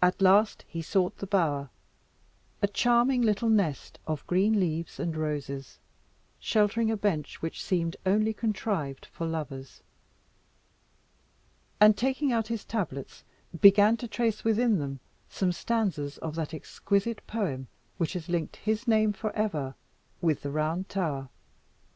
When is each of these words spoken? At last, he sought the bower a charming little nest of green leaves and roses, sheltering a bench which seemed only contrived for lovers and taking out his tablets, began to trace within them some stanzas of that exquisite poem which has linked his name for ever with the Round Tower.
At 0.00 0.22
last, 0.22 0.64
he 0.68 0.80
sought 0.80 1.18
the 1.18 1.26
bower 1.26 1.70
a 2.62 2.68
charming 2.68 3.20
little 3.20 3.48
nest 3.48 3.98
of 4.06 4.24
green 4.28 4.60
leaves 4.60 5.00
and 5.00 5.16
roses, 5.16 5.80
sheltering 6.38 6.88
a 6.88 6.96
bench 6.96 7.42
which 7.42 7.60
seemed 7.60 7.96
only 8.06 8.32
contrived 8.32 9.06
for 9.06 9.26
lovers 9.26 9.82
and 11.80 11.96
taking 11.96 12.30
out 12.30 12.46
his 12.46 12.64
tablets, 12.64 13.24
began 13.60 13.96
to 13.96 14.06
trace 14.06 14.44
within 14.44 14.78
them 14.78 15.00
some 15.28 15.50
stanzas 15.50 16.18
of 16.18 16.36
that 16.36 16.54
exquisite 16.54 17.26
poem 17.26 17.66
which 17.96 18.12
has 18.12 18.28
linked 18.28 18.54
his 18.54 18.86
name 18.86 19.12
for 19.12 19.34
ever 19.34 19.74
with 20.22 20.42
the 20.42 20.50
Round 20.52 20.88
Tower. 20.88 21.28